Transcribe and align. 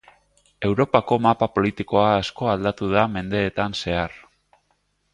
Europako 0.69 1.17
mapa 1.25 1.49
politikoa 1.59 2.07
asko 2.23 2.51
aldatu 2.57 2.91
da 2.97 3.07
mendeetan 3.19 3.81
zehar. 3.85 4.21